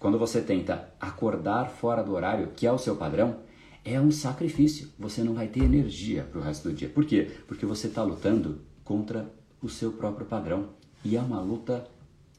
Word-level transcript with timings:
Quando 0.00 0.18
você 0.18 0.40
tenta 0.40 0.88
acordar 0.98 1.68
fora 1.68 2.02
do 2.02 2.14
horário, 2.14 2.52
que 2.56 2.66
é 2.66 2.72
o 2.72 2.78
seu 2.78 2.96
padrão, 2.96 3.40
é 3.84 4.00
um 4.00 4.10
sacrifício. 4.10 4.88
Você 4.98 5.22
não 5.22 5.34
vai 5.34 5.46
ter 5.46 5.62
energia 5.62 6.24
para 6.24 6.40
o 6.40 6.42
resto 6.42 6.70
do 6.70 6.74
dia. 6.74 6.88
Por 6.88 7.04
quê? 7.04 7.30
Porque 7.46 7.66
você 7.66 7.86
está 7.86 8.02
lutando 8.02 8.62
contra 8.82 9.30
o 9.60 9.68
seu 9.68 9.92
próprio 9.92 10.24
padrão. 10.24 10.70
E 11.04 11.16
é 11.16 11.20
uma 11.20 11.38
luta 11.42 11.86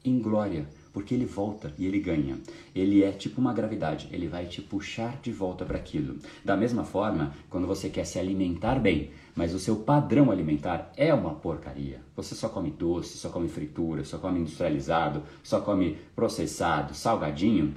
inglória, 0.04 0.66
porque 0.92 1.14
ele 1.14 1.24
volta 1.24 1.72
e 1.78 1.86
ele 1.86 2.00
ganha. 2.00 2.38
Ele 2.74 3.02
é 3.02 3.10
tipo 3.12 3.40
uma 3.40 3.52
gravidade, 3.52 4.08
ele 4.12 4.28
vai 4.28 4.46
te 4.46 4.60
puxar 4.60 5.20
de 5.20 5.32
volta 5.32 5.64
para 5.64 5.78
aquilo. 5.78 6.18
Da 6.44 6.56
mesma 6.56 6.84
forma, 6.84 7.34
quando 7.48 7.66
você 7.66 7.88
quer 7.88 8.04
se 8.04 8.18
alimentar 8.18 8.78
bem, 8.78 9.10
mas 9.34 9.54
o 9.54 9.58
seu 9.58 9.76
padrão 9.76 10.30
alimentar 10.30 10.92
é 10.96 11.12
uma 11.12 11.34
porcaria. 11.34 12.00
Você 12.14 12.34
só 12.34 12.48
come 12.48 12.70
doce, 12.70 13.16
só 13.16 13.30
come 13.30 13.48
fritura, 13.48 14.04
só 14.04 14.18
come 14.18 14.40
industrializado, 14.40 15.22
só 15.42 15.60
come 15.60 15.98
processado, 16.14 16.94
salgadinho. 16.94 17.74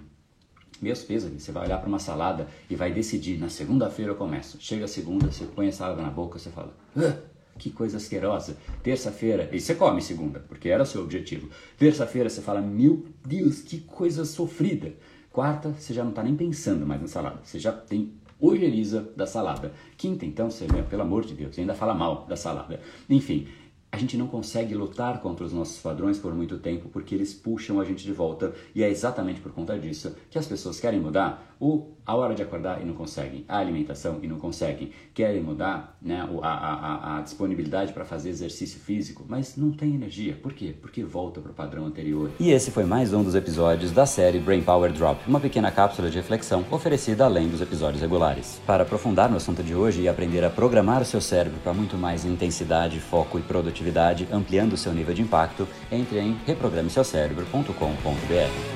Meus 0.81 1.03
pêsames, 1.03 1.43
você 1.43 1.53
vai 1.53 1.65
olhar 1.65 1.77
para 1.77 1.87
uma 1.87 1.99
salada 1.99 2.47
e 2.69 2.75
vai 2.75 2.91
decidir, 2.91 3.39
na 3.39 3.47
segunda-feira 3.47 4.11
eu 4.11 4.15
começo. 4.15 4.57
Chega 4.59 4.85
a 4.85 4.89
segunda, 4.89 5.31
você 5.31 5.45
põe 5.45 5.69
a 5.69 5.71
salada 5.71 6.01
na 6.01 6.09
boca, 6.09 6.37
você 6.37 6.49
fala, 6.49 6.75
ah, 6.97 7.15
que 7.57 7.69
coisa 7.69 7.97
asquerosa. 7.97 8.57
Terça-feira, 8.83 9.49
e 9.51 9.59
você 9.59 9.75
come 9.75 10.01
segunda, 10.01 10.39
porque 10.39 10.69
era 10.69 10.83
o 10.83 10.85
seu 10.85 11.01
objetivo. 11.01 11.49
Terça-feira 11.77 12.29
você 12.29 12.41
fala, 12.41 12.61
meu 12.61 13.05
Deus, 13.25 13.61
que 13.61 13.79
coisa 13.79 14.25
sofrida. 14.25 14.93
Quarta, 15.31 15.69
você 15.69 15.93
já 15.93 16.03
não 16.03 16.11
está 16.11 16.23
nem 16.23 16.35
pensando 16.35 16.85
mais 16.85 17.01
na 17.01 17.07
salada. 17.07 17.39
Você 17.43 17.59
já 17.59 17.71
tem 17.71 18.13
ojeriza 18.39 19.11
da 19.15 19.25
salada. 19.25 19.73
Quinta, 19.97 20.25
então, 20.25 20.49
você, 20.49 20.65
pelo 20.89 21.01
amor 21.01 21.25
de 21.25 21.33
Deus, 21.33 21.57
ainda 21.57 21.73
fala 21.73 21.93
mal 21.93 22.25
da 22.27 22.35
salada. 22.35 22.79
Enfim, 23.09 23.47
a 23.95 23.97
gente 23.97 24.17
não 24.17 24.27
consegue 24.27 24.75
lutar 24.75 25.21
contra 25.21 25.45
os 25.45 25.53
nossos 25.53 25.77
padrões 25.77 26.19
por 26.19 26.35
muito 26.35 26.57
tempo 26.57 26.89
porque 26.89 27.15
eles 27.15 27.33
puxam 27.33 27.79
a 27.79 27.85
gente 27.85 28.03
de 28.03 28.11
volta 28.11 28.53
e 28.75 28.83
é 28.83 28.89
exatamente 28.89 29.39
por 29.39 29.53
conta 29.53 29.79
disso 29.79 30.13
que 30.29 30.37
as 30.37 30.45
pessoas 30.45 30.81
querem 30.81 30.99
mudar 30.99 31.55
o, 31.59 31.91
a 32.05 32.13
hora 32.13 32.35
de 32.35 32.43
acordar 32.43 32.81
e 32.81 32.85
não 32.85 32.93
conseguem, 32.93 33.45
a 33.47 33.57
alimentação 33.57 34.19
e 34.21 34.27
não 34.27 34.37
conseguem, 34.37 34.91
querem 35.13 35.41
mudar 35.41 35.97
né, 36.01 36.27
a, 36.41 36.49
a, 36.49 37.17
a 37.17 37.21
disponibilidade 37.21 37.93
para 37.93 38.03
fazer 38.03 38.29
exercício 38.29 38.77
físico, 38.77 39.25
mas 39.27 39.55
não 39.55 39.71
tem 39.71 39.95
energia. 39.95 40.37
Por 40.41 40.51
quê? 40.51 40.75
Porque 40.79 41.01
volta 41.03 41.39
para 41.39 41.51
o 41.51 41.55
padrão 41.55 41.85
anterior. 41.85 42.29
E 42.39 42.51
esse 42.51 42.71
foi 42.71 42.83
mais 42.83 43.13
um 43.13 43.23
dos 43.23 43.35
episódios 43.35 43.93
da 43.93 44.05
série 44.05 44.37
Brain 44.37 44.63
Power 44.63 44.91
Drop, 44.91 45.17
uma 45.25 45.39
pequena 45.39 45.71
cápsula 45.71 46.09
de 46.09 46.17
reflexão 46.17 46.65
oferecida 46.69 47.23
além 47.23 47.47
dos 47.47 47.61
episódios 47.61 48.01
regulares. 48.01 48.59
Para 48.67 48.83
aprofundar 48.83 49.29
no 49.29 49.37
assunto 49.37 49.63
de 49.63 49.73
hoje 49.73 50.01
e 50.01 50.09
aprender 50.09 50.43
a 50.43 50.49
programar 50.49 51.01
o 51.01 51.05
seu 51.05 51.21
cérebro 51.21 51.59
para 51.63 51.73
muito 51.73 51.97
mais 51.97 52.25
intensidade, 52.25 52.99
foco 52.99 53.39
e 53.39 53.41
produtividade, 53.41 53.84
ampliando 54.31 54.73
o 54.73 54.77
seu 54.77 54.93
nível 54.93 55.13
de 55.13 55.21
impacto, 55.21 55.67
entre 55.91 56.19
em 56.19 56.37
reprogrameseucerebro.com.br. 56.45 58.74